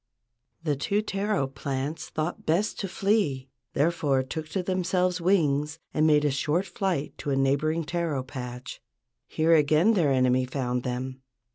The 0.63 0.75
two 0.75 1.03
taro 1.03 1.45
plants 1.45 2.09
thought 2.09 2.43
best 2.47 2.79
to 2.79 2.87
flee, 2.87 3.49
therefore 3.73 4.23
took 4.23 4.49
to 4.49 4.63
themselves 4.63 5.21
wings 5.21 5.77
and 5.93 6.07
made 6.07 6.25
a 6.25 6.31
short 6.31 6.65
flight 6.65 7.15
to 7.19 7.29
a 7.29 7.35
neighboring 7.35 7.83
taro 7.83 8.23
patch. 8.23 8.81
Here 9.27 9.53
again 9.53 9.93
their 9.93 10.11
enemy 10.11 10.45
found 10.45 10.81
them. 10.81 11.21